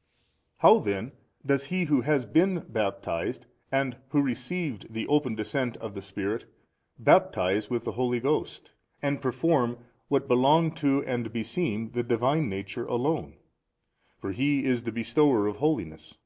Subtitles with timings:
[0.00, 0.62] A.
[0.62, 1.12] How then
[1.44, 6.46] does He Who has been baptized and Who received the open Descent of the Spirit,
[6.98, 9.76] baptize with the Holy Ghost and perform
[10.08, 13.34] what belong to and beseem the Divine Nature alone?
[14.16, 16.16] for He is the Bestower of holiness.